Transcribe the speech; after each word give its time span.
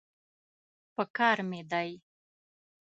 پکار 0.95 1.37
مې 1.49 1.61
دی. 1.71 1.91